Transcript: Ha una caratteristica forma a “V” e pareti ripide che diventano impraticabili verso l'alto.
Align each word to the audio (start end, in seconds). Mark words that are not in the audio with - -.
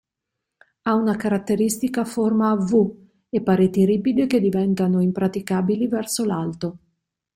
Ha 0.81 0.95
una 0.95 1.15
caratteristica 1.15 2.05
forma 2.05 2.49
a 2.49 2.55
“V” 2.55 2.93
e 3.29 3.41
pareti 3.43 3.85
ripide 3.85 4.25
che 4.25 4.39
diventano 4.39 4.99
impraticabili 4.99 5.87
verso 5.87 6.25
l'alto. 6.25 6.77